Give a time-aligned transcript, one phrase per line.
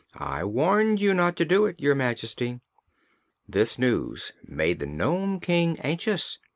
[0.17, 2.59] I warned you not to do it, Your Majesty."
[3.47, 6.39] This news made the Nome King anxious.